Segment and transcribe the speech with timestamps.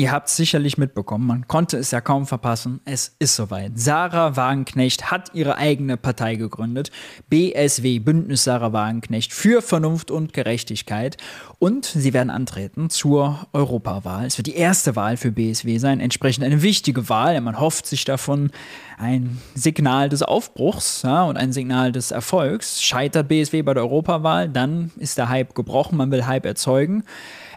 [0.00, 2.80] Ihr habt es sicherlich mitbekommen, man konnte es ja kaum verpassen.
[2.84, 3.72] Es ist soweit.
[3.74, 6.92] Sarah Wagenknecht hat ihre eigene Partei gegründet.
[7.30, 11.16] BSW, Bündnis Sarah Wagenknecht für Vernunft und Gerechtigkeit.
[11.58, 14.26] Und sie werden antreten zur Europawahl.
[14.26, 17.40] Es wird die erste Wahl für BSW sein, entsprechend eine wichtige Wahl.
[17.40, 18.52] Man hofft sich davon
[18.98, 22.80] ein Signal des Aufbruchs ja, und ein Signal des Erfolgs.
[22.80, 27.02] Scheitert BSW bei der Europawahl, dann ist der Hype gebrochen, man will Hype erzeugen.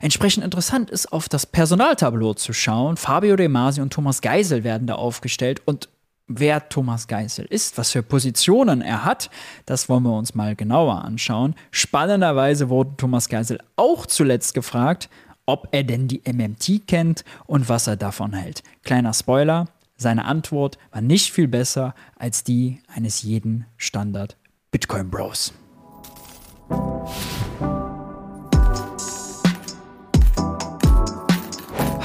[0.01, 2.97] Entsprechend interessant ist, auf das Personaltableau zu schauen.
[2.97, 5.89] Fabio De Masi und Thomas Geisel werden da aufgestellt und
[6.27, 9.29] wer Thomas Geisel ist, was für Positionen er hat,
[9.65, 11.55] das wollen wir uns mal genauer anschauen.
[11.69, 15.09] Spannenderweise wurde Thomas Geisel auch zuletzt gefragt,
[15.45, 18.63] ob er denn die MMT kennt und was er davon hält.
[18.83, 24.37] Kleiner Spoiler, seine Antwort war nicht viel besser als die eines jeden Standard
[24.71, 25.53] Bitcoin Bros.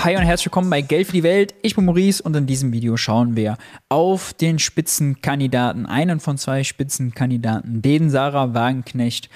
[0.05, 1.55] Hi und herzlich willkommen bei Geld für die Welt.
[1.63, 3.57] Ich bin Maurice und in diesem Video schauen wir
[3.89, 9.31] auf den Spitzenkandidaten, einen von zwei Spitzenkandidaten, den Sarah Wagenknecht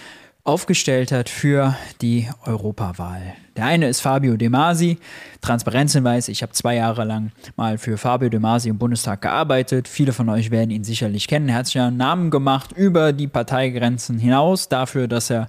[0.44, 3.34] aufgestellt hat für die Europawahl.
[3.56, 4.98] Der eine ist Fabio De Masi.
[5.40, 9.88] Transparenzhinweis, ich habe zwei Jahre lang mal für Fabio De Masi im Bundestag gearbeitet.
[9.88, 11.48] Viele von euch werden ihn sicherlich kennen.
[11.48, 15.48] Er hat sich ja einen Namen gemacht über die Parteigrenzen hinaus dafür, dass er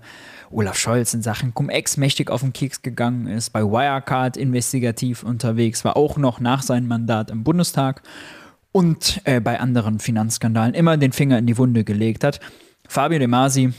[0.52, 5.84] Olaf Scholz in Sachen Cum-Ex mächtig auf den Keks gegangen ist, bei Wirecard investigativ unterwegs
[5.86, 8.02] war, auch noch nach seinem Mandat im Bundestag
[8.72, 12.40] und äh, bei anderen Finanzskandalen immer den Finger in die Wunde gelegt hat.
[12.88, 13.74] Fabio De Masi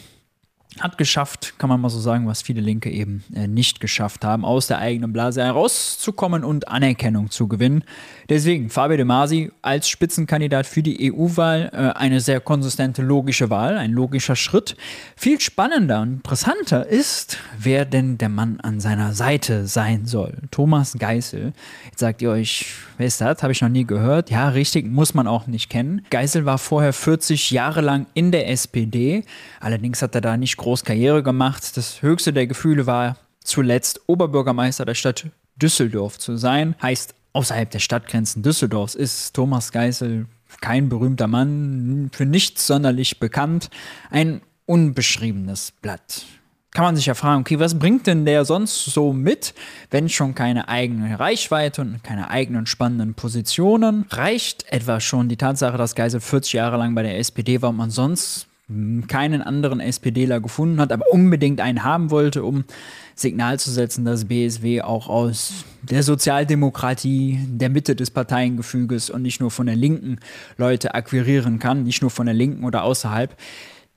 [0.81, 4.45] hat geschafft, kann man mal so sagen, was viele Linke eben äh, nicht geschafft haben,
[4.45, 7.85] aus der eigenen Blase herauszukommen und Anerkennung zu gewinnen.
[8.29, 13.77] Deswegen Fabio De Masi als Spitzenkandidat für die EU-Wahl äh, eine sehr konsistente, logische Wahl,
[13.77, 14.77] ein logischer Schritt.
[15.17, 20.39] Viel spannender und interessanter ist, wer denn der Mann an seiner Seite sein soll.
[20.51, 21.53] Thomas Geißel.
[21.85, 23.43] Jetzt sagt ihr euch, wer ist das?
[23.43, 24.31] Habe ich noch nie gehört.
[24.31, 26.05] Ja, richtig, muss man auch nicht kennen.
[26.11, 29.25] Geißel war vorher 40 Jahre lang in der SPD.
[29.61, 31.77] Allerdings hat er da nicht groß Karriere gemacht.
[31.77, 36.75] Das höchste der Gefühle war zuletzt Oberbürgermeister der Stadt Düsseldorf zu sein.
[36.81, 40.27] Heißt, außerhalb der Stadtgrenzen Düsseldorfs ist Thomas Geisel
[40.61, 43.71] kein berühmter Mann, für nichts sonderlich bekannt.
[44.11, 46.25] Ein unbeschriebenes Blatt
[46.75, 49.55] kann man sich ja fragen, okay, was bringt denn der sonst so mit,
[49.91, 54.07] wenn schon keine eigene Reichweite und keine eigenen spannenden Positionen?
[54.09, 57.77] Reicht etwa schon die Tatsache, dass Geisel 40 Jahre lang bei der SPD war und
[57.77, 58.47] man sonst
[59.09, 62.65] keinen anderen SPDler gefunden hat, aber unbedingt einen haben wollte, um
[63.15, 69.41] Signal zu setzen, dass BSW auch aus der Sozialdemokratie, der Mitte des Parteiengefüges und nicht
[69.41, 70.19] nur von der Linken
[70.57, 73.37] Leute akquirieren kann, nicht nur von der Linken oder außerhalb.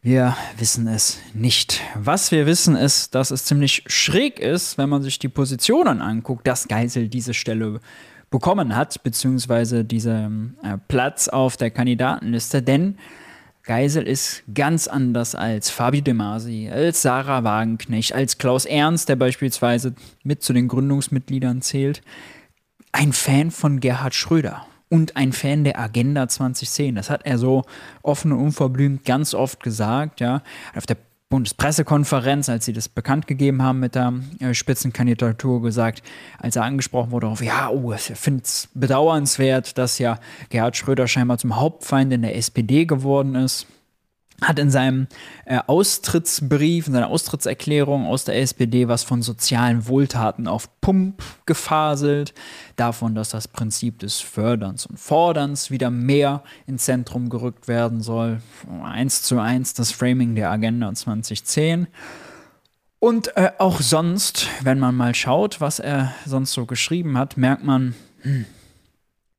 [0.01, 1.81] Wir wissen es nicht.
[1.95, 6.45] Was wir wissen ist, dass es ziemlich schräg ist, wenn man sich die Positionen anguckt,
[6.45, 7.79] dass Geisel diese Stelle
[8.29, 12.97] bekommen hat, beziehungsweise diesen äh, Platz auf der Kandidatenliste, denn
[13.65, 19.15] Geisel ist ganz anders als Fabi De Masi, als Sarah Wagenknecht, als Klaus Ernst, der
[19.15, 22.03] beispielsweise mit zu den Gründungsmitgliedern zählt.
[22.91, 26.93] Ein Fan von Gerhard Schröder und ein Fan der Agenda 2010.
[26.93, 27.63] Das hat er so
[28.03, 30.43] offen und unverblümt ganz oft gesagt, ja.
[30.75, 30.97] Auf der
[31.35, 36.01] Bundespressekonferenz, als sie das bekannt gegeben haben mit der äh, Spitzenkandidatur, gesagt,
[36.39, 41.09] als er angesprochen wurde, auf, ja, oh, ich finde es bedauernswert, dass ja Gerhard Schröder
[41.09, 43.67] scheinbar zum Hauptfeind in der SPD geworden ist
[44.41, 45.07] hat in seinem
[45.45, 52.33] äh, Austrittsbrief, in seiner Austrittserklärung aus der SPD was von sozialen Wohltaten auf Pump gefaselt,
[52.75, 58.41] davon, dass das Prinzip des Förderns und Forderns wieder mehr ins Zentrum gerückt werden soll.
[58.83, 61.87] Eins zu eins das Framing der Agenda 2010.
[62.99, 67.63] Und äh, auch sonst, wenn man mal schaut, was er sonst so geschrieben hat, merkt
[67.63, 68.45] man, hm,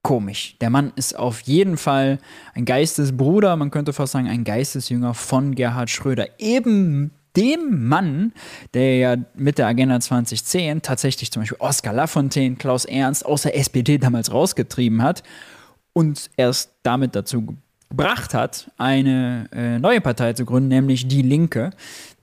[0.06, 0.54] komisch.
[0.60, 2.20] Der Mann ist auf jeden Fall
[2.54, 6.28] ein Geistesbruder, man könnte fast sagen, ein Geistesjünger von Gerhard Schröder.
[6.38, 8.32] Eben dem Mann,
[8.72, 13.58] der ja mit der Agenda 2010 tatsächlich zum Beispiel Oskar Lafontaine, Klaus Ernst aus der
[13.58, 15.24] SPD damals rausgetrieben hat
[15.92, 17.56] und erst damit dazu
[17.88, 21.70] gebracht hat, eine äh, neue Partei zu gründen, nämlich die Linke,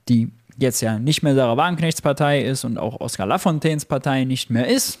[0.08, 4.48] die jetzt ja nicht mehr Sarah Wagenknechts Partei ist und auch Oskar Lafontaines Partei nicht
[4.48, 4.98] mehr ist.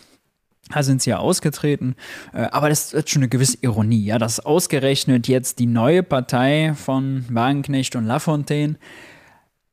[0.70, 1.94] Da sind sie ja ausgetreten.
[2.32, 6.74] Äh, aber das ist schon eine gewisse Ironie, ja, dass ausgerechnet jetzt die neue Partei
[6.74, 8.76] von Wagenknecht und Lafontaine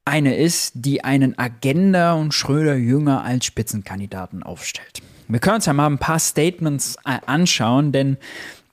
[0.04, 5.02] eine ist, die einen Agenda und Schröder Jünger als Spitzenkandidaten aufstellt.
[5.28, 8.18] Wir können uns ja mal ein paar Statements äh, anschauen, denn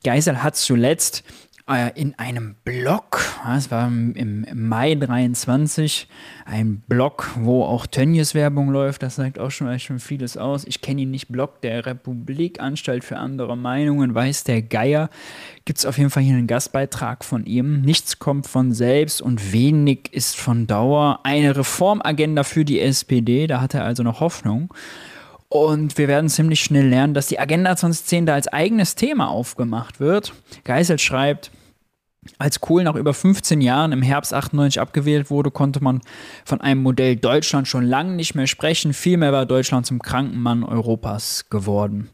[0.05, 1.23] Geisel hat zuletzt
[1.69, 3.21] äh, in einem Blog,
[3.57, 6.09] es war im, Mai 23,
[6.45, 10.65] ein Blog, wo auch Tönnies Werbung läuft, das sagt auch schon, schon vieles aus.
[10.65, 15.11] Ich kenne ihn nicht, Blog der Republik, Anstalt für andere Meinungen, weiß der Geier.
[15.65, 17.83] Gibt es auf jeden Fall hier einen Gastbeitrag von ihm.
[17.83, 21.21] Nichts kommt von selbst und wenig ist von Dauer.
[21.25, 24.73] Eine Reformagenda für die SPD, da hat er also noch Hoffnung.
[25.51, 29.99] Und wir werden ziemlich schnell lernen, dass die Agenda 2010 da als eigenes Thema aufgemacht
[29.99, 30.35] wird.
[30.65, 31.51] Geisel schreibt,
[32.39, 36.01] als Kohl nach über 15 Jahren im Herbst 98 abgewählt wurde, konnte man
[36.45, 38.93] von einem Modell Deutschland schon lange nicht mehr sprechen.
[38.93, 42.11] Vielmehr war Deutschland zum Krankenmann Europas geworden.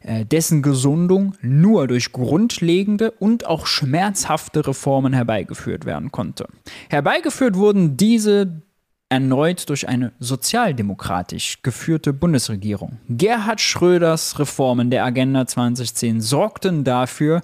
[0.00, 6.46] Äh, dessen Gesundung nur durch grundlegende und auch schmerzhafte Reformen herbeigeführt werden konnte.
[6.88, 8.62] Herbeigeführt wurden diese
[9.08, 12.98] erneut durch eine sozialdemokratisch geführte Bundesregierung.
[13.08, 17.40] Gerhard Schröders Reformen der Agenda 2010 sorgten dafür,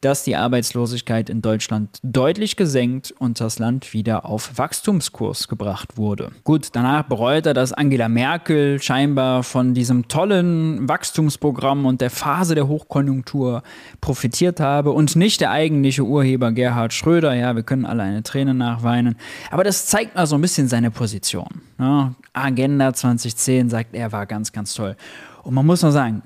[0.00, 6.30] dass die Arbeitslosigkeit in Deutschland deutlich gesenkt und das Land wieder auf Wachstumskurs gebracht wurde.
[6.44, 12.54] Gut, danach bereut er, dass Angela Merkel scheinbar von diesem tollen Wachstumsprogramm und der Phase
[12.54, 13.62] der Hochkonjunktur
[14.00, 17.34] profitiert habe und nicht der eigentliche Urheber Gerhard Schröder.
[17.34, 19.16] Ja, wir können alle eine Träne nachweinen.
[19.50, 21.62] Aber das zeigt mal so ein bisschen seine Position.
[21.78, 24.96] Ja, Agenda 2010 sagt er, war ganz, ganz toll.
[25.42, 26.22] Und man muss noch sagen,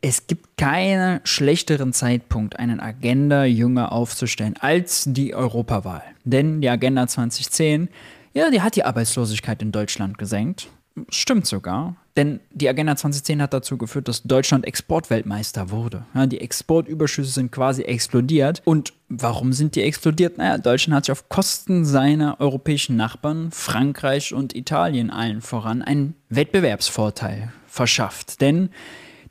[0.00, 6.02] es gibt keinen schlechteren Zeitpunkt, einen Agenda-Jünger aufzustellen als die Europawahl.
[6.24, 7.88] Denn die Agenda 2010,
[8.32, 10.68] ja, die hat die Arbeitslosigkeit in Deutschland gesenkt.
[11.10, 11.96] Stimmt sogar.
[12.16, 16.04] Denn die Agenda 2010 hat dazu geführt, dass Deutschland Exportweltmeister wurde.
[16.14, 18.62] Ja, die Exportüberschüsse sind quasi explodiert.
[18.64, 20.38] Und warum sind die explodiert?
[20.38, 26.14] Naja, Deutschland hat sich auf Kosten seiner europäischen Nachbarn, Frankreich und Italien allen voran, einen
[26.28, 28.40] Wettbewerbsvorteil verschafft.
[28.40, 28.70] Denn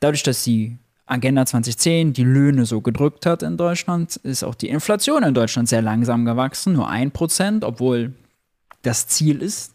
[0.00, 4.68] Dadurch, dass die Agenda 2010 die Löhne so gedrückt hat in Deutschland, ist auch die
[4.68, 8.12] Inflation in Deutschland sehr langsam gewachsen, nur 1%, obwohl
[8.82, 9.74] das Ziel ist,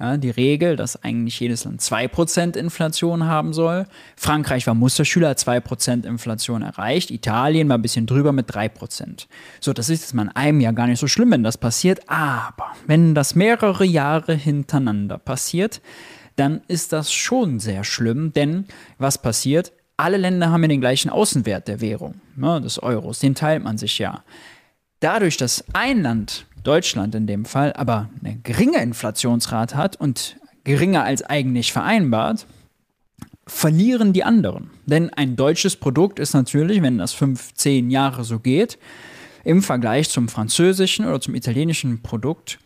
[0.00, 3.86] ja, die Regel, dass eigentlich jedes Land 2% Inflation haben soll.
[4.16, 7.10] Frankreich war Musterschüler, 2% Inflation erreicht.
[7.10, 9.26] Italien war ein bisschen drüber mit 3%.
[9.60, 12.08] So, das ist jetzt mal in einem Jahr gar nicht so schlimm, wenn das passiert.
[12.08, 15.80] Aber wenn das mehrere Jahre hintereinander passiert,
[16.36, 18.66] dann ist das schon sehr schlimm, denn
[18.98, 19.72] was passiert?
[19.96, 23.78] Alle Länder haben ja den gleichen Außenwert der Währung, ne, des Euros, den teilt man
[23.78, 24.24] sich ja.
[25.00, 31.04] Dadurch, dass ein Land, Deutschland in dem Fall, aber eine geringe Inflationsrate hat und geringer
[31.04, 32.46] als eigentlich vereinbart,
[33.46, 34.70] verlieren die anderen.
[34.86, 38.78] Denn ein deutsches Produkt ist natürlich, wenn das fünf, zehn Jahre so geht,
[39.44, 42.58] im Vergleich zum französischen oder zum italienischen Produkt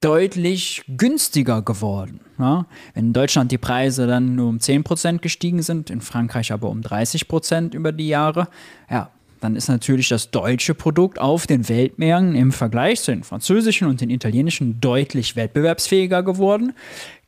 [0.00, 2.20] deutlich günstiger geworden.
[2.38, 2.66] Ja?
[2.94, 6.80] Wenn in Deutschland die Preise dann nur um 10% gestiegen sind, in Frankreich aber um
[6.80, 8.48] 30% über die Jahre,
[8.90, 9.10] ja,
[9.40, 14.00] dann ist natürlich das deutsche Produkt auf den Weltmärkten im Vergleich zu den französischen und
[14.00, 16.72] den italienischen deutlich wettbewerbsfähiger geworden.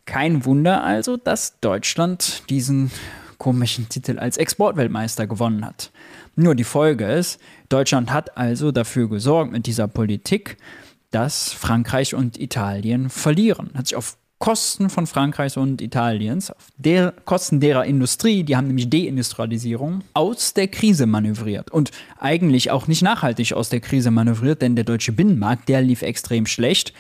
[0.07, 2.91] Kein Wunder also, dass Deutschland diesen
[3.37, 5.91] komischen Titel als Exportweltmeister gewonnen hat.
[6.35, 10.57] Nur die Folge ist, Deutschland hat also dafür gesorgt mit dieser Politik,
[11.11, 13.71] dass Frankreich und Italien verlieren.
[13.75, 18.69] Hat sich auf Kosten von Frankreichs und Italiens, auf der Kosten derer Industrie, die haben
[18.69, 21.73] nämlich Deindustrialisierung, aus der Krise manövriert.
[21.73, 26.03] Und eigentlich auch nicht nachhaltig aus der Krise manövriert, denn der deutsche Binnenmarkt, der lief
[26.03, 26.93] extrem schlecht.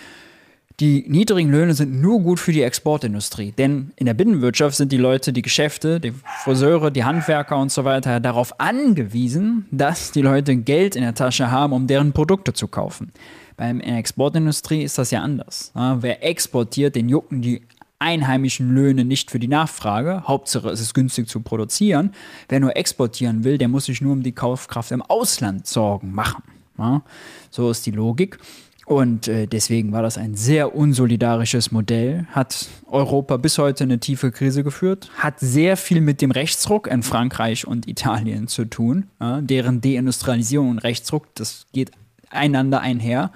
[0.81, 4.96] Die niedrigen Löhne sind nur gut für die Exportindustrie, denn in der Binnenwirtschaft sind die
[4.96, 6.12] Leute, die Geschäfte, die
[6.44, 11.50] Friseure, die Handwerker und so weiter darauf angewiesen, dass die Leute Geld in der Tasche
[11.50, 13.12] haben, um deren Produkte zu kaufen.
[13.58, 15.72] Beim, Exportindustrie ist das ja anders.
[15.74, 17.62] Ja, wer exportiert, den jucken die
[17.98, 20.22] einheimischen Löhne nicht für die Nachfrage.
[20.29, 22.12] Hauptsache es ist günstig zu produzieren.
[22.48, 26.44] Wer nur exportieren will, der muss sich nur um die Kaufkraft im Ausland Sorgen machen.
[26.79, 27.03] Ja,
[27.50, 28.38] so ist die Logik.
[28.86, 34.31] Und äh, deswegen war das ein sehr unsolidarisches Modell, hat Europa bis heute eine tiefe
[34.31, 39.08] Krise geführt, hat sehr viel mit dem Rechtsruck in Frankreich und Italien zu tun.
[39.20, 41.91] Ja, deren Deindustrialisierung und Rechtsruck, das geht
[42.31, 43.32] einander einher.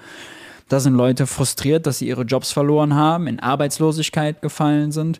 [0.69, 5.19] Da sind Leute frustriert, dass sie ihre Jobs verloren haben, in Arbeitslosigkeit gefallen sind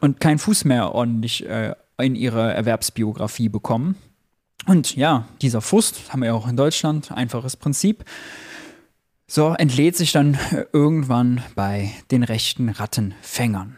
[0.00, 3.96] und keinen Fuß mehr ordentlich äh, in ihre Erwerbsbiografie bekommen.
[4.66, 8.04] Und ja, dieser Frust haben wir auch in Deutschland, einfaches Prinzip.
[9.26, 10.38] So entlädt sich dann
[10.72, 13.76] irgendwann bei den rechten Rattenfängern.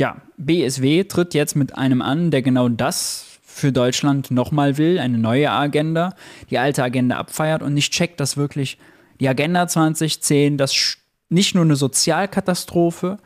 [0.00, 3.27] Ja, BSW tritt jetzt mit einem an, der genau das
[3.58, 6.14] für Deutschland nochmal will, eine neue Agenda,
[6.50, 8.78] die alte Agenda abfeiert und nicht checkt, dass wirklich
[9.20, 10.96] die Agenda 2010 das
[11.28, 13.18] nicht nur eine Sozialkatastrophe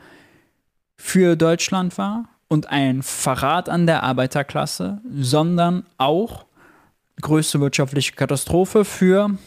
[0.97, 6.45] für Deutschland war und ein Verrat an der Arbeiterklasse, sondern auch
[7.21, 9.37] größte wirtschaftliche Katastrophe für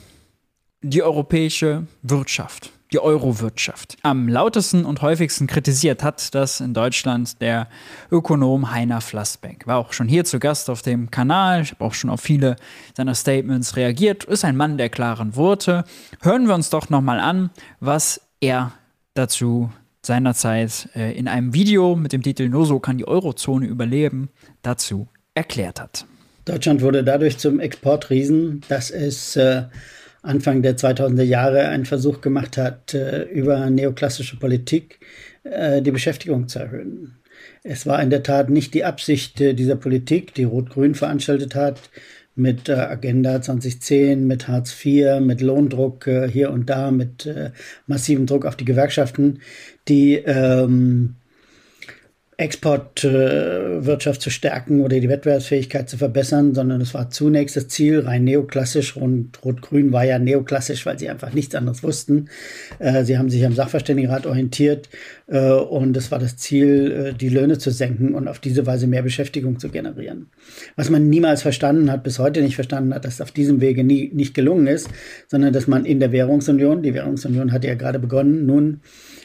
[0.83, 3.99] die europäische Wirtschaft, die Euro-Wirtschaft.
[4.03, 7.69] Am lautesten und häufigsten kritisiert hat das in Deutschland der
[8.11, 9.67] Ökonom Heiner Flassbeck.
[9.67, 11.61] War auch schon hier zu Gast auf dem Kanal.
[11.61, 12.57] Ich habe auch schon auf viele
[12.97, 14.25] seiner Statements reagiert.
[14.25, 15.85] Ist ein Mann der klaren Worte.
[16.23, 17.51] Hören wir uns doch nochmal an,
[17.81, 18.73] was er
[19.13, 24.31] dazu seinerzeit äh, in einem Video mit dem Titel Nur so kann die Eurozone überleben
[24.63, 26.07] dazu erklärt hat.
[26.47, 29.65] Deutschland wurde dadurch zum Exportriesen, dass es äh,
[30.27, 34.99] Anfang der 2000er Jahre einen Versuch gemacht hat, äh, über neoklassische Politik
[35.45, 37.17] äh, die Beschäftigung zu erhöhen.
[37.63, 41.91] Es war in der Tat nicht die Absicht äh, dieser Politik, die Rot-Grün veranstaltet hat,
[42.39, 47.27] mit Agenda 2010, mit Hartz IV, mit Lohndruck hier und da, mit
[47.87, 49.41] massivem Druck auf die Gewerkschaften,
[49.89, 51.15] die ähm,
[52.39, 58.01] Exportwirtschaft äh, zu stärken oder die Wettbewerbsfähigkeit zu verbessern, sondern es war zunächst das Ziel,
[58.01, 62.29] rein neoklassisch und Rot-Grün war ja neoklassisch, weil sie einfach nichts anderes wussten.
[62.79, 64.91] Äh, sie haben sich am Sachverständigenrat orientiert
[65.29, 69.59] und es war das Ziel, die Löhne zu senken und auf diese Weise mehr Beschäftigung
[69.59, 70.29] zu generieren.
[70.77, 74.13] Was man niemals verstanden hat, bis heute nicht verstanden hat, dass auf diesem Wege nie,
[74.15, 74.89] nicht gelungen ist,
[75.27, 78.81] sondern dass man in der Währungsunion, die Währungsunion hat ja gerade begonnen, nun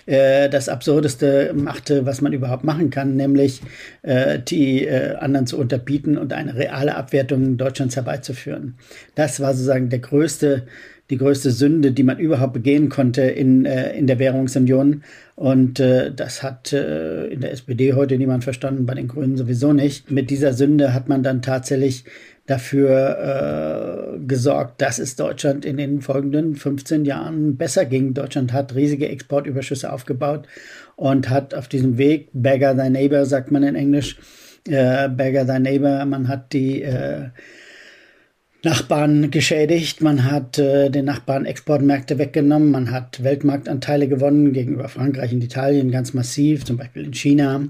[0.05, 3.61] äh, das Absurdeste machte, was man überhaupt machen kann, nämlich
[4.01, 8.75] äh, die äh, anderen zu unterbieten und eine reale Abwertung Deutschlands herbeizuführen.
[9.15, 10.63] Das war sozusagen der größte
[11.11, 15.03] die größte Sünde, die man überhaupt begehen konnte in, äh, in der Währungsunion.
[15.35, 19.73] Und äh, das hat äh, in der SPD heute niemand verstanden, bei den Grünen sowieso
[19.73, 20.09] nicht.
[20.09, 22.05] Mit dieser Sünde hat man dann tatsächlich
[22.47, 28.13] dafür äh, gesorgt, dass es Deutschland in den folgenden 15 Jahren besser ging.
[28.13, 30.47] Deutschland hat riesige Exportüberschüsse aufgebaut
[30.95, 34.17] und hat auf diesem Weg, beggar thy neighbor, sagt man in Englisch,
[34.67, 37.29] äh, beggar thy neighbor, man hat die äh,
[38.63, 45.33] Nachbarn geschädigt, man hat äh, den Nachbarn Exportmärkte weggenommen, man hat Weltmarktanteile gewonnen gegenüber Frankreich
[45.33, 47.63] und Italien ganz massiv, zum Beispiel in China.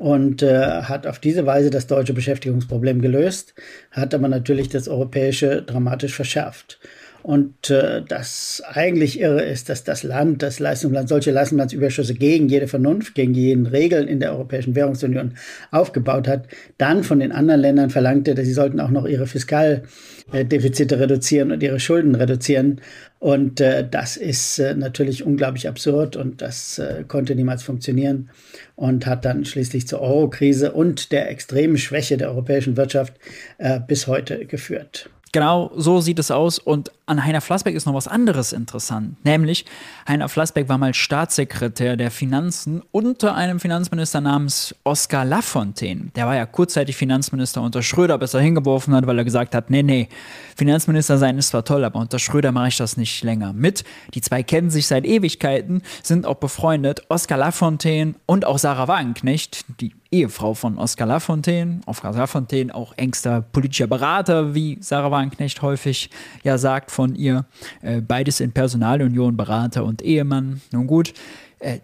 [0.00, 3.54] Und äh, hat auf diese Weise das deutsche Beschäftigungsproblem gelöst,
[3.92, 6.80] hat aber natürlich das europäische dramatisch verschärft.
[7.26, 12.68] Und äh, das eigentlich irre ist, dass das Land, das Leistungsland, solche Leistungslandsüberschüsse gegen jede
[12.68, 15.34] Vernunft, gegen jeden Regeln in der Europäischen Währungsunion
[15.72, 16.46] aufgebaut hat,
[16.78, 21.64] dann von den anderen Ländern verlangte, dass sie sollten auch noch ihre Fiskaldefizite reduzieren und
[21.64, 22.80] ihre Schulden reduzieren.
[23.18, 28.30] Und äh, das ist äh, natürlich unglaublich absurd und das äh, konnte niemals funktionieren
[28.76, 33.14] und hat dann schließlich zur Euro-Krise und der extremen Schwäche der europäischen Wirtschaft
[33.58, 35.10] äh, bis heute geführt.
[35.36, 36.58] Genau so sieht es aus.
[36.58, 39.22] Und an Heiner Flassbeck ist noch was anderes interessant.
[39.22, 39.66] Nämlich,
[40.08, 46.10] Heiner Flassbeck war mal Staatssekretär der Finanzen unter einem Finanzminister namens Oskar Lafontaine.
[46.16, 49.68] Der war ja kurzzeitig Finanzminister unter Schröder, bis er hingeworfen hat, weil er gesagt hat,
[49.68, 50.08] nee, nee,
[50.56, 53.84] Finanzminister sein ist zwar toll, aber unter Schröder mache ich das nicht länger mit.
[54.14, 57.02] Die zwei kennen sich seit Ewigkeiten, sind auch befreundet.
[57.10, 61.80] Oskar Lafontaine und auch Sarah Wagenknecht, die Ehefrau von Oskar Lafontaine.
[61.86, 66.10] Oskar Lafontaine auch engster politischer Berater, wie Sarah Wagenknecht häufig
[66.42, 67.46] ja sagt von ihr.
[67.82, 70.60] Äh, beides in Personalunion, Berater und Ehemann.
[70.72, 71.12] Nun gut,
[71.58, 71.78] äh,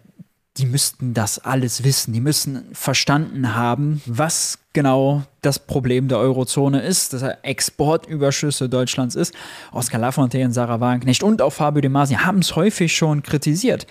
[0.59, 2.12] die müssten das alles wissen.
[2.12, 9.14] Die müssen verstanden haben, was genau das Problem der Eurozone ist, dass er Exportüberschüsse Deutschlands
[9.14, 9.35] ist.
[9.73, 13.87] Oskar Lafontaine, Sarah Wagenknecht und auch Fabio De Masi haben es häufig schon kritisiert.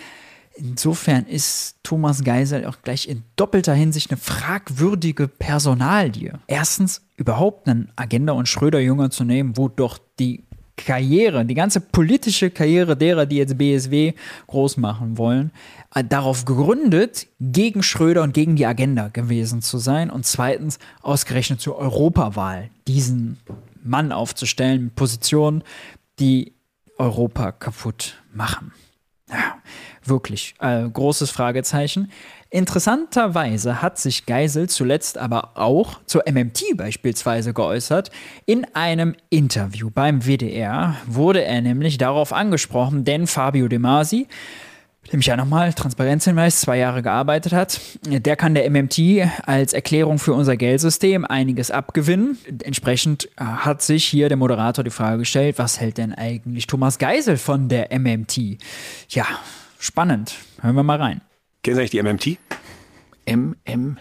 [0.62, 6.34] Insofern ist Thomas Geisel auch gleich in doppelter Hinsicht eine fragwürdige Personalie.
[6.46, 10.44] Erstens, überhaupt einen Agenda- und Schröder-Jünger zu nehmen, wo doch die
[10.78, 14.14] Karriere, die ganze politische Karriere derer, die jetzt BSW
[14.48, 15.52] groß machen wollen,
[15.96, 20.10] äh, darauf gegründet, gegen Schröder und gegen die Agenda gewesen zu sein.
[20.12, 23.38] Und zweitens, ausgerechnet zur Europawahl diesen
[23.84, 25.64] Mann aufzustellen, Positionen,
[26.20, 26.54] die
[26.98, 28.74] Europa kaputt machen.
[29.30, 29.56] Ja,
[30.04, 32.12] wirklich, äh, großes Fragezeichen.
[32.50, 38.12] Interessanterweise hat sich Geisel zuletzt aber auch zur MMT beispielsweise geäußert.
[38.46, 44.28] In einem Interview beim WDR wurde er nämlich darauf angesprochen, denn Fabio De Masi,
[45.14, 49.00] dem ich ja nochmal Transparenzhinweis zwei Jahre gearbeitet hat, der kann der MMT
[49.46, 52.38] als Erklärung für unser Geldsystem einiges abgewinnen.
[52.64, 57.38] Entsprechend hat sich hier der Moderator die Frage gestellt, was hält denn eigentlich Thomas Geisel
[57.38, 58.58] von der MMT?
[59.10, 59.26] Ja,
[59.82, 60.36] spannend.
[60.62, 61.22] Hören wir mal rein.
[61.64, 62.38] Kennen Sie eigentlich die MMT?
[63.66, 63.98] MM.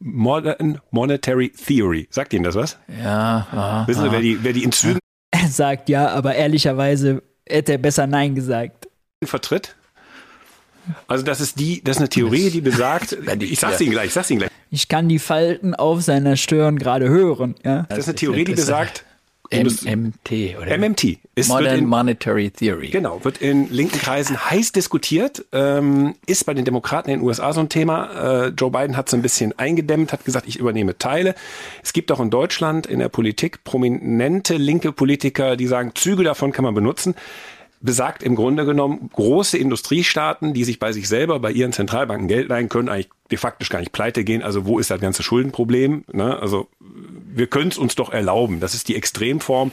[0.00, 2.08] Modern Monetary Theory.
[2.10, 2.78] Sagt Ihnen das was?
[3.02, 3.46] Ja.
[3.50, 4.98] Aha, Wissen Sie, wer die, wer die in Zügen.
[5.30, 8.88] Er sagt ja, aber ehrlicherweise hätte er besser Nein gesagt.
[9.22, 9.76] Vertritt?
[11.06, 14.12] Also das ist die, das ist eine Theorie, die besagt, ich sag's Ihnen gleich, ich
[14.14, 14.50] sag's Ihnen gleich.
[14.70, 17.56] Ich kann die Falten auf seiner Stirn gerade hören.
[17.62, 17.84] Ja?
[17.90, 19.04] Das ist eine Theorie, die besagt,
[19.50, 22.88] MMT oder MMT ist Modern in, Monetary Theory.
[22.88, 27.52] Genau, wird in linken Kreisen heiß diskutiert, ähm, ist bei den Demokraten in den USA
[27.52, 28.46] so ein Thema.
[28.46, 31.34] Äh, Joe Biden hat so ein bisschen eingedämmt, hat gesagt, ich übernehme Teile.
[31.82, 36.52] Es gibt auch in Deutschland in der Politik prominente linke Politiker, die sagen, Züge davon
[36.52, 37.14] kann man benutzen
[37.80, 42.48] besagt im Grunde genommen, große Industriestaaten, die sich bei sich selber, bei ihren Zentralbanken Geld
[42.48, 44.42] leihen können, eigentlich de facto gar nicht pleite gehen.
[44.42, 46.04] Also wo ist das ganze Schuldenproblem?
[46.12, 46.38] Ne?
[46.40, 48.60] Also wir können es uns doch erlauben.
[48.60, 49.70] Das ist die Extremform.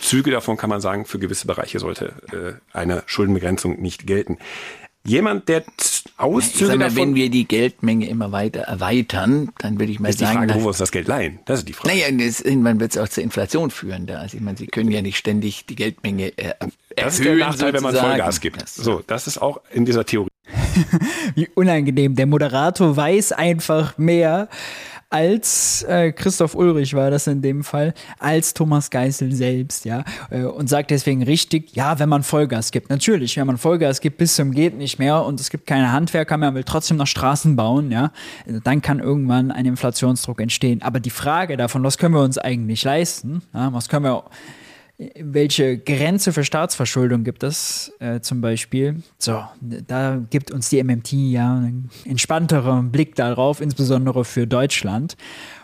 [0.00, 4.38] Züge davon kann man sagen, für gewisse Bereiche sollte äh, eine Schuldenbegrenzung nicht gelten.
[5.04, 5.64] Jemand, der
[6.16, 6.96] Auszüge mal, davon...
[6.96, 10.42] Wenn wir die Geldmenge immer weiter erweitern, dann würde ich mal ist sagen...
[10.42, 11.40] Die Frage, wo wir uns das Geld leihen?
[11.44, 11.94] Das ist die Frage.
[11.94, 14.06] Naja, das, irgendwann wird es auch zur Inflation führen.
[14.06, 14.18] Da.
[14.18, 16.72] Also ich meine, Sie können ja nicht ständig die Geldmenge äh, erhöhen.
[16.96, 17.74] Das ist der Nachteil, sozusagen.
[17.74, 18.68] wenn man Vollgas gibt.
[18.68, 20.28] So, das ist auch in dieser Theorie.
[21.34, 22.14] Wie unangenehm.
[22.14, 24.48] Der Moderator weiß einfach mehr
[25.12, 30.44] als äh, Christoph Ulrich war das in dem Fall, als Thomas Geisel selbst, ja, äh,
[30.44, 34.36] und sagt deswegen richtig, ja, wenn man Vollgas gibt, natürlich, wenn man Vollgas gibt bis
[34.36, 37.56] zum geht nicht mehr und es gibt keine Handwerker mehr, man will trotzdem noch Straßen
[37.56, 38.10] bauen, ja,
[38.64, 40.82] dann kann irgendwann ein Inflationsdruck entstehen.
[40.82, 44.24] Aber die Frage davon, was können wir uns eigentlich leisten, ja, was können wir
[45.18, 49.02] welche Grenze für Staatsverschuldung gibt es äh, zum Beispiel?
[49.18, 55.16] So, da gibt uns die MMT ja einen entspannteren Blick darauf, insbesondere für Deutschland.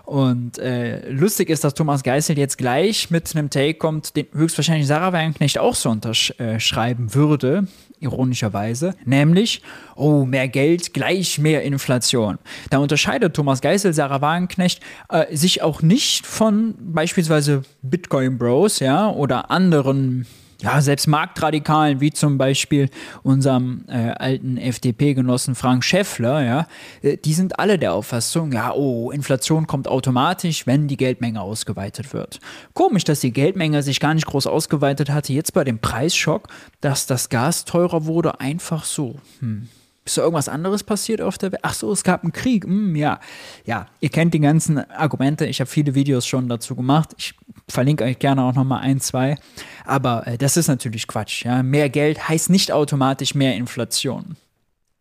[0.05, 4.87] Und äh, lustig ist, dass Thomas Geisel jetzt gleich mit einem Take kommt, den höchstwahrscheinlich
[4.87, 7.67] Sarah Wagenknecht auch so unterschreiben würde
[8.01, 9.63] ironischerweise, nämlich,
[9.97, 12.39] oh, mehr Geld gleich mehr Inflation.
[12.71, 19.11] Da unterscheidet Thomas Geisel, Sarah Wagenknecht, äh, sich auch nicht von beispielsweise Bitcoin Bros, ja,
[19.11, 20.27] oder anderen
[20.61, 22.91] ja, selbst Marktradikalen, wie zum Beispiel
[23.23, 26.67] unserem äh, alten FDP-Genossen Frank Schäffler, ja,
[27.03, 32.13] äh, die sind alle der Auffassung, ja, oh, Inflation kommt automatisch, wenn die Geldmenge ausgeweitet
[32.13, 32.41] wird.
[32.75, 36.49] Komisch, dass die Geldmenge sich gar nicht groß ausgeweitet hatte, jetzt bei dem Preisschock,
[36.81, 39.17] dass das Gas teurer wurde, einfach so.
[39.39, 39.69] Hm.
[40.09, 41.61] Ist da irgendwas anderes passiert auf der Welt?
[41.63, 42.65] Ach so, es gab einen Krieg.
[42.65, 43.21] Hm, ja,
[43.67, 45.45] ja, ihr kennt die ganzen Argumente.
[45.45, 47.11] Ich habe viele Videos schon dazu gemacht.
[47.19, 47.35] Ich
[47.69, 49.37] verlinke euch gerne auch noch mal ein, zwei.
[49.85, 51.45] Aber äh, das ist natürlich Quatsch.
[51.45, 51.63] Ja?
[51.63, 54.37] Mehr Geld heißt nicht automatisch mehr Inflation.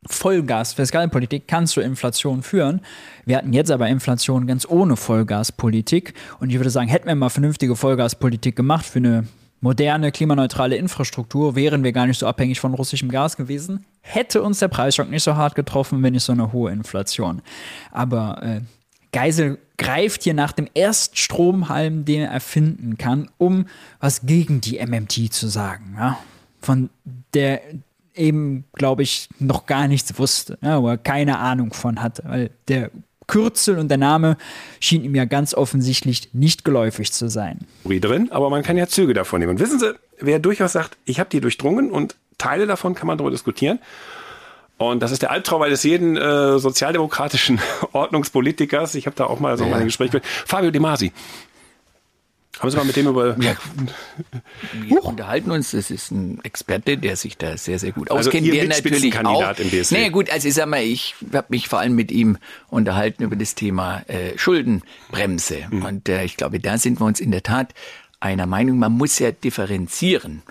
[0.06, 2.82] Vollgas Fiskalpolitik kann zu Inflation führen.
[3.24, 6.16] Wir hatten jetzt aber Inflation ganz ohne Vollgaspolitik.
[6.42, 9.28] Und ich würde sagen, hätten wir mal vernünftige Vollgaspolitik gemacht für eine
[9.60, 13.86] moderne, klimaneutrale Infrastruktur, wären wir gar nicht so abhängig von russischem Gas gewesen.
[14.02, 17.42] Hätte uns der Preisschock nicht so hart getroffen, wenn nicht so eine hohe Inflation.
[17.92, 18.62] Aber äh,
[19.12, 23.66] Geisel greift hier nach dem ersten Stromhalm, den er erfinden kann, um
[24.00, 25.96] was gegen die MMT zu sagen.
[25.98, 26.18] Ja?
[26.62, 26.90] Von
[27.34, 27.62] der
[28.16, 32.92] eben, glaube ich, noch gar nichts wusste, ja, er keine Ahnung von hatte, weil der
[33.28, 34.38] Kürzel und der Name
[34.80, 37.60] schien ihm ja ganz offensichtlich nicht geläufig zu sein.
[38.00, 39.52] Drin, aber man kann ja Züge davon nehmen.
[39.52, 43.18] Und wissen Sie, wer durchaus sagt, ich habe die durchdrungen und Teile davon kann man
[43.18, 43.80] darüber diskutieren.
[44.78, 47.60] Und das ist der Albtraum eines jeden äh, sozialdemokratischen
[47.94, 48.94] Ordnungspolitikers.
[48.94, 49.76] Ich habe da auch mal so ja.
[49.76, 51.12] ein Gespräch mit Fabio De Masi.
[52.60, 53.38] Haben Sie mal mit dem über.
[53.40, 53.56] Ja.
[54.74, 55.72] Wir unterhalten uns.
[55.72, 58.48] Das ist ein Experte, der sich da sehr, sehr gut also auskennt.
[58.48, 59.58] Ihr der natürlich auch.
[59.60, 59.96] Im BSW.
[59.96, 62.38] Naja, gut, also ich sag mal, ich habe mich vor allem mit ihm
[62.70, 65.68] unterhalten über das Thema äh, Schuldenbremse.
[65.70, 65.86] Mhm.
[65.86, 67.74] Und äh, ich glaube, da sind wir uns in der Tat
[68.20, 68.80] einer Meinung.
[68.80, 70.42] Man muss ja differenzieren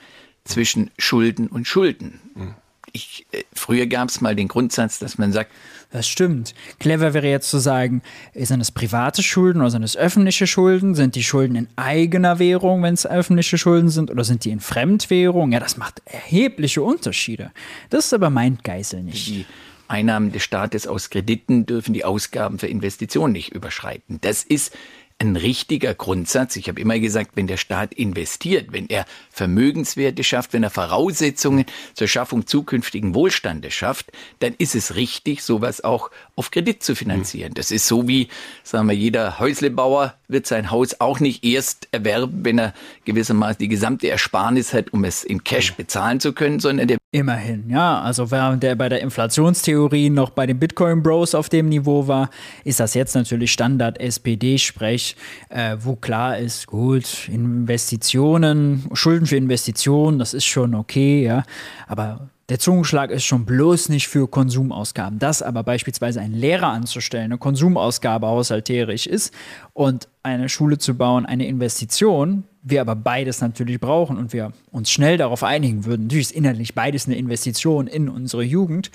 [0.44, 2.20] zwischen Schulden und Schulden.
[2.34, 2.54] Mhm.
[2.92, 5.50] Ich, äh, früher gab es mal den Grundsatz, dass man sagt,
[5.90, 6.54] das stimmt.
[6.78, 8.02] Clever wäre jetzt zu sagen,
[8.34, 10.94] sind es private Schulden oder sind es öffentliche Schulden?
[10.94, 14.60] Sind die Schulden in eigener Währung, wenn es öffentliche Schulden sind, oder sind die in
[14.60, 15.52] Fremdwährung?
[15.52, 17.52] Ja, das macht erhebliche Unterschiede.
[17.90, 19.28] Das ist aber mein Geisel nicht.
[19.28, 19.46] Die
[19.88, 24.18] Einnahmen des Staates aus Krediten dürfen die Ausgaben für Investitionen nicht überschreiten.
[24.20, 24.76] Das ist
[25.18, 26.56] ein richtiger Grundsatz.
[26.56, 31.64] Ich habe immer gesagt, wenn der Staat investiert, wenn er Vermögenswerte schafft, wenn er Voraussetzungen
[31.94, 37.54] zur Schaffung zukünftigen Wohlstandes schafft, dann ist es richtig, sowas auch auf Kredit zu finanzieren.
[37.54, 38.28] Das ist so wie,
[38.62, 42.74] sagen wir, jeder Häuslebauer wird sein Haus auch nicht erst erwerben, wenn er
[43.06, 47.70] gewissermaßen die gesamte Ersparnis hat, um es in Cash bezahlen zu können, sondern der Immerhin,
[47.70, 48.00] ja.
[48.02, 52.28] Also während der bei der Inflationstheorie noch bei den Bitcoin Bros auf dem Niveau war,
[52.64, 55.05] ist das jetzt natürlich Standard SPD-Sprech,
[55.50, 61.44] äh, wo klar ist, gut, Investitionen, Schulden für Investitionen, das ist schon okay, ja.
[61.86, 65.18] Aber der Zungenschlag ist schon bloß nicht für Konsumausgaben.
[65.18, 69.34] Das aber beispielsweise einen Lehrer anzustellen, eine Konsumausgabe haushalterisch ist
[69.72, 74.90] und eine Schule zu bauen, eine Investition, wir aber beides natürlich brauchen und wir uns
[74.90, 78.90] schnell darauf einigen würden, natürlich ist inhaltlich beides eine Investition in unsere Jugend,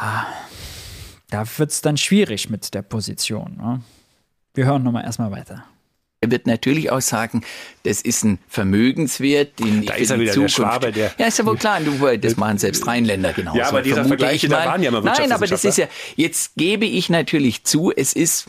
[0.00, 0.26] ja,
[1.30, 3.56] da wird es dann schwierig mit der Position.
[3.56, 3.80] Ne?
[4.58, 5.64] Wir hören nochmal erstmal weiter.
[6.20, 7.44] Er wird natürlich auch sagen,
[7.84, 11.38] das ist ein Vermögenswert, den da ist er wieder Zukunft, der Schwabe, der ja ist
[11.38, 13.56] ja wohl klar, du, das machen selbst Rheinländer genauso.
[13.56, 16.86] Ja, aber dieser Vergleich, da waren ja immer Nein, aber das ist ja, jetzt gebe
[16.86, 18.48] ich natürlich zu, es ist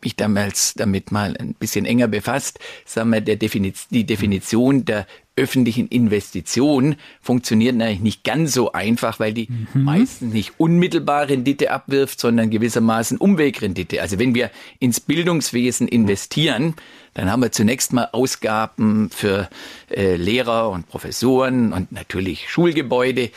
[0.00, 5.06] mich damals damit mal ein bisschen enger befasst, sagen wir, der Definiz die Definition der
[5.40, 9.84] öffentlichen Investition funktioniert natürlich nicht ganz so einfach, weil die mhm.
[9.84, 14.02] meistens nicht unmittelbar Rendite abwirft, sondern gewissermaßen Umwegrendite.
[14.02, 16.74] Also wenn wir ins Bildungswesen investieren,
[17.14, 19.48] dann haben wir zunächst mal Ausgaben für
[19.90, 23.30] äh, Lehrer und Professoren und natürlich Schulgebäude,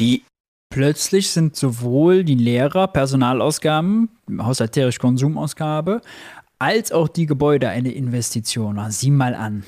[0.00, 0.22] die
[0.70, 6.00] Plötzlich sind sowohl die Lehrer Personalausgaben, haushalterische Konsumausgabe,
[6.58, 8.80] als auch die Gebäude eine Investition.
[8.90, 9.62] Sieh mal an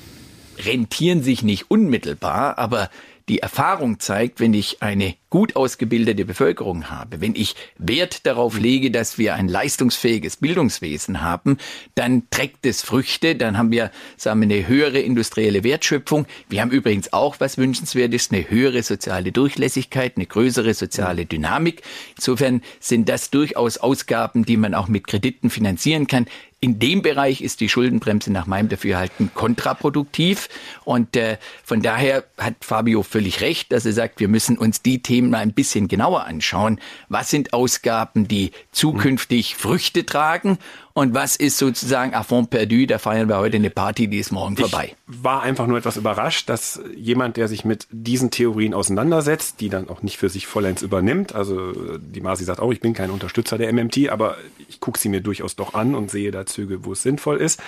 [0.65, 2.89] rentieren sich nicht unmittelbar, aber
[3.29, 8.89] die Erfahrung zeigt, wenn ich eine gut ausgebildete Bevölkerung habe, wenn ich Wert darauf lege,
[8.89, 11.57] dass wir ein leistungsfähiges Bildungswesen haben,
[11.95, 16.25] dann trägt es Früchte, dann haben wir, sagen wir, eine höhere industrielle Wertschöpfung.
[16.47, 21.81] Wir haben übrigens auch, was wünschenswert ist, eine höhere soziale Durchlässigkeit, eine größere soziale Dynamik.
[22.15, 26.27] Insofern sind das durchaus Ausgaben, die man auch mit Krediten finanzieren kann.
[26.59, 30.49] In dem Bereich ist die Schuldenbremse nach meinem Dafürhalten kontraproduktiv.
[30.85, 35.03] Und äh, von daher hat Fabio völlig recht, dass er sagt, wir müssen uns die
[35.03, 36.79] Themen mal ein bisschen genauer anschauen.
[37.09, 40.57] Was sind Ausgaben, die zukünftig Früchte tragen?
[40.97, 42.87] Und was ist sozusagen à fond perdu?
[42.87, 44.95] Da feiern wir heute eine Party, die ist morgen ich vorbei.
[45.05, 49.89] war einfach nur etwas überrascht, dass jemand, der sich mit diesen Theorien auseinandersetzt, die dann
[49.89, 53.59] auch nicht für sich vollends übernimmt, also die Masi sagt auch, ich bin kein Unterstützer
[53.59, 56.93] der MMT, aber ich gucke sie mir durchaus doch an und sehe da Züge, wo
[56.93, 57.61] es sinnvoll ist,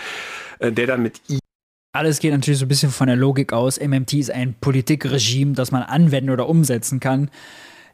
[0.57, 1.21] äh, der dann mit
[1.91, 3.79] alles geht natürlich so ein bisschen von der Logik aus.
[3.79, 7.29] MMT ist ein Politikregime, das man anwenden oder umsetzen kann.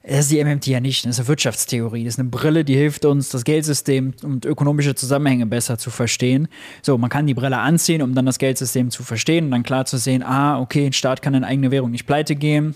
[0.08, 2.04] Das ist die MMT ja nicht, das ist eine Wirtschaftstheorie.
[2.04, 6.48] Das ist eine Brille, die hilft uns, das Geldsystem und ökonomische Zusammenhänge besser zu verstehen.
[6.84, 9.86] So, man kann die Brille anziehen, um dann das Geldsystem zu verstehen und dann klar
[9.86, 12.76] zu sehen, ah, okay, ein Staat kann in eigene Währung nicht pleite gehen.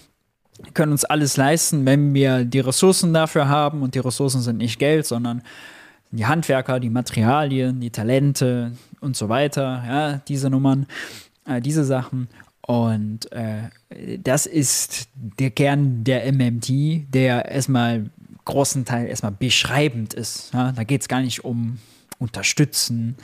[0.64, 4.58] Wir können uns alles leisten, wenn wir die Ressourcen dafür haben und die Ressourcen sind
[4.58, 5.44] nicht Geld, sondern
[6.12, 10.88] die Handwerker, die Materialien, die Talente und so weiter, ja, diese Nummern,
[11.46, 12.28] äh, diese Sachen.
[12.70, 13.64] Und äh,
[14.20, 18.12] das ist der Kern der MMT, der erstmal
[18.46, 20.54] großen Teil erstmal beschreibend ist.
[20.54, 20.72] Ja?
[20.72, 21.80] Da geht es gar nicht um
[22.20, 23.16] unterstützen,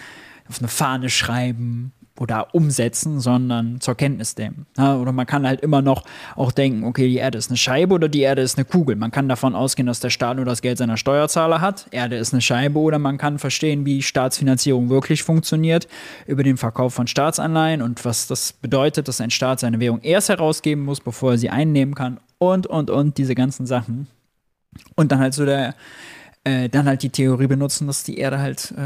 [0.49, 4.65] auf eine Fahne schreiben, oder umsetzen, sondern zur Kenntnis nehmen.
[4.77, 6.03] Ja, oder man kann halt immer noch
[6.35, 8.95] auch denken, okay, die Erde ist eine Scheibe oder die Erde ist eine Kugel.
[8.95, 11.87] Man kann davon ausgehen, dass der Staat nur das Geld seiner Steuerzahler hat.
[11.91, 15.89] Erde ist eine Scheibe oder man kann verstehen, wie Staatsfinanzierung wirklich funktioniert
[16.25, 20.29] über den Verkauf von Staatsanleihen und was das bedeutet, dass ein Staat seine Währung erst
[20.29, 24.07] herausgeben muss, bevor er sie einnehmen kann und, und, und diese ganzen Sachen.
[24.95, 25.75] Und dann halt so der,
[26.45, 28.81] äh, dann halt die Theorie benutzen, dass die Erde halt äh,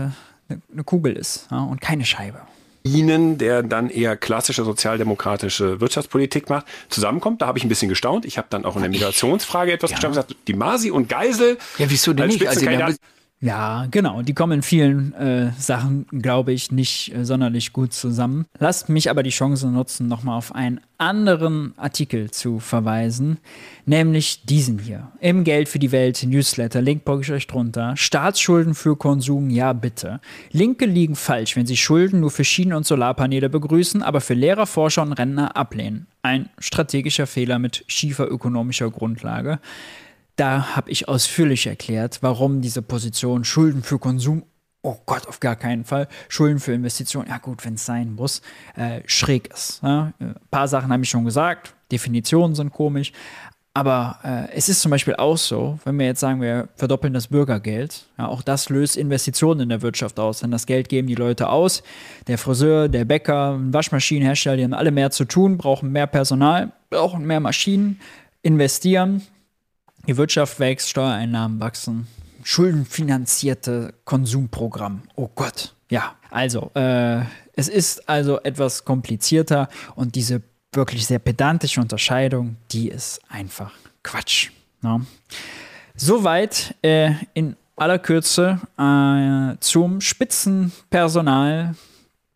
[0.50, 2.40] eine, eine Kugel ist ja, und keine Scheibe.
[2.84, 7.42] Ihnen, der dann eher klassische sozialdemokratische Wirtschaftspolitik macht, zusammenkommt.
[7.42, 8.26] Da habe ich ein bisschen gestaunt.
[8.26, 9.96] Ich habe dann auch in der Migrationsfrage etwas ja.
[9.98, 11.58] gestaunt und gesagt, die Masi und Geisel.
[11.78, 12.48] Ja, wieso denn nicht?
[12.48, 12.66] Also,
[13.42, 14.22] ja, genau.
[14.22, 18.46] Die kommen in vielen äh, Sachen, glaube ich, nicht äh, sonderlich gut zusammen.
[18.60, 23.38] Lasst mich aber die Chance nutzen, nochmal auf einen anderen Artikel zu verweisen,
[23.86, 25.14] nämlich diesen hier.
[25.22, 26.82] Im Geld für die Welt Newsletter.
[26.82, 27.96] Link packe ich euch drunter.
[27.96, 30.20] Staatsschulden für Konsum, ja bitte.
[30.52, 34.66] Linke liegen falsch, wenn sie Schulden nur für Schienen- und Solarpaneele begrüßen, aber für Lehrer,
[34.66, 36.08] Forscher und Rentner ablehnen.
[36.24, 39.60] Ein strategischer Fehler mit schiefer ökonomischer Grundlage.
[40.40, 44.44] Da habe ich ausführlich erklärt, warum diese Position Schulden für Konsum,
[44.84, 48.42] oh Gott, auf gar keinen Fall, Schulden für Investitionen, ja gut, wenn es sein muss,
[48.78, 49.84] äh, schräg ist.
[49.84, 50.14] Ja?
[50.18, 53.12] Ein paar Sachen habe ich schon gesagt, Definitionen sind komisch,
[53.74, 57.28] aber äh, es ist zum Beispiel auch so, wenn wir jetzt sagen, wir verdoppeln das
[57.28, 60.40] Bürgergeld, ja, auch das löst Investitionen in der Wirtschaft aus.
[60.40, 61.84] Denn das Geld geben die Leute aus.
[62.28, 67.26] Der Friseur, der Bäcker, Waschmaschinenhersteller, die haben alle mehr zu tun, brauchen mehr Personal, brauchen
[67.26, 68.00] mehr Maschinen,
[68.42, 69.22] investieren.
[70.10, 72.08] Die Wirtschaft wächst, Steuereinnahmen wachsen,
[72.42, 75.04] schuldenfinanzierte Konsumprogramm.
[75.14, 75.76] Oh Gott.
[75.92, 77.20] Ja, also, äh,
[77.54, 80.42] es ist also etwas komplizierter und diese
[80.72, 84.50] wirklich sehr pedantische Unterscheidung, die ist einfach Quatsch.
[84.82, 85.06] Ne?
[85.96, 91.76] Soweit äh, in aller Kürze äh, zum Spitzenpersonal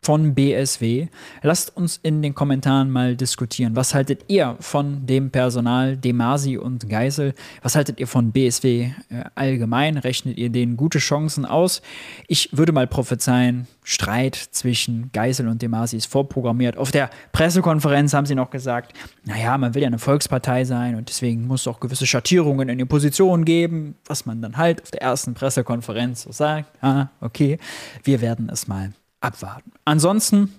[0.04, 1.08] von BSW.
[1.42, 3.74] Lasst uns in den Kommentaren mal diskutieren.
[3.74, 7.34] Was haltet ihr von dem Personal Demasi und Geisel?
[7.62, 9.96] Was haltet ihr von BSW äh, allgemein?
[9.96, 11.80] Rechnet ihr denen gute Chancen aus?
[12.28, 16.76] Ich würde mal prophezeien, Streit zwischen Geisel und Demasi ist vorprogrammiert.
[16.76, 18.92] Auf der Pressekonferenz haben sie noch gesagt,
[19.24, 22.76] naja, man will ja eine Volkspartei sein und deswegen muss es auch gewisse Schattierungen in
[22.76, 26.70] den Positionen geben, was man dann halt auf der ersten Pressekonferenz so sagt.
[26.82, 27.58] Ah, okay,
[28.02, 28.92] wir werden es mal
[29.24, 29.72] abwarten.
[29.84, 30.52] Ansonsten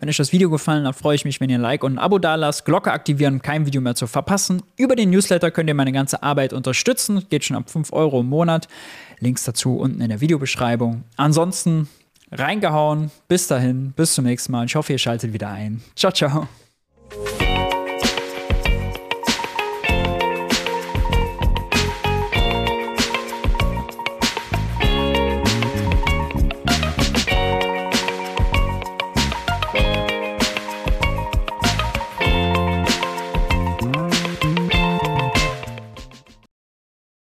[0.00, 1.98] wenn euch das Video gefallen hat, freue ich mich, wenn ihr ein Like und ein
[1.98, 4.62] Abo da lasst, Glocke aktivieren, um kein Video mehr zu verpassen.
[4.76, 7.26] Über den Newsletter könnt ihr meine ganze Arbeit unterstützen.
[7.28, 8.66] Geht schon ab 5 Euro im Monat.
[9.18, 11.04] Links dazu unten in der Videobeschreibung.
[11.16, 11.88] Ansonsten
[12.32, 13.10] reingehauen.
[13.28, 14.64] Bis dahin, bis zum nächsten Mal.
[14.64, 15.82] Ich hoffe, ihr schaltet wieder ein.
[15.96, 16.48] Ciao, ciao.